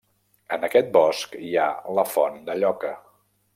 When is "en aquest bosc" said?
0.55-1.37